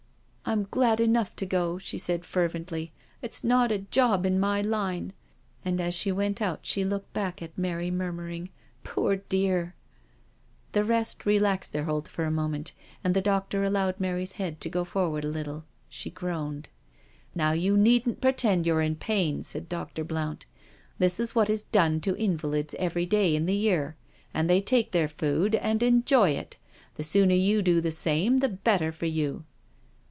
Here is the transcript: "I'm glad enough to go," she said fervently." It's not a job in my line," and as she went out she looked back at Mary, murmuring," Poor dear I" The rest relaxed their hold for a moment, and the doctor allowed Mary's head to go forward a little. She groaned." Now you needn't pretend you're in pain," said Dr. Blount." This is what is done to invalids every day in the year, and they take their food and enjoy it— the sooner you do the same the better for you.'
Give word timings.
"I'm 0.51 0.67
glad 0.69 0.99
enough 0.99 1.33
to 1.37 1.45
go," 1.45 1.77
she 1.77 1.97
said 1.97 2.25
fervently." 2.25 2.91
It's 3.21 3.41
not 3.41 3.71
a 3.71 3.77
job 3.77 4.25
in 4.25 4.37
my 4.37 4.59
line," 4.61 5.13
and 5.63 5.79
as 5.79 5.93
she 5.95 6.11
went 6.11 6.41
out 6.41 6.59
she 6.65 6.83
looked 6.83 7.13
back 7.13 7.41
at 7.41 7.57
Mary, 7.57 7.89
murmuring," 7.89 8.49
Poor 8.83 9.15
dear 9.15 9.75
I" 9.77 9.79
The 10.73 10.83
rest 10.83 11.25
relaxed 11.25 11.71
their 11.71 11.85
hold 11.85 12.09
for 12.09 12.25
a 12.25 12.31
moment, 12.31 12.73
and 13.01 13.13
the 13.13 13.21
doctor 13.21 13.63
allowed 13.63 13.97
Mary's 13.97 14.33
head 14.33 14.59
to 14.59 14.69
go 14.69 14.83
forward 14.83 15.23
a 15.23 15.29
little. 15.29 15.63
She 15.87 16.09
groaned." 16.09 16.67
Now 17.33 17.53
you 17.53 17.77
needn't 17.77 18.19
pretend 18.19 18.65
you're 18.67 18.81
in 18.81 18.97
pain," 18.97 19.43
said 19.43 19.69
Dr. 19.69 20.03
Blount." 20.03 20.45
This 20.99 21.17
is 21.17 21.33
what 21.33 21.49
is 21.49 21.63
done 21.63 22.01
to 22.01 22.17
invalids 22.17 22.75
every 22.77 23.05
day 23.05 23.37
in 23.37 23.45
the 23.45 23.55
year, 23.55 23.95
and 24.33 24.49
they 24.49 24.59
take 24.59 24.91
their 24.91 25.07
food 25.07 25.55
and 25.55 25.81
enjoy 25.81 26.31
it— 26.31 26.57
the 26.95 27.05
sooner 27.05 27.35
you 27.35 27.61
do 27.61 27.79
the 27.79 27.89
same 27.91 28.39
the 28.39 28.49
better 28.49 28.91
for 28.91 29.05
you.' 29.05 29.45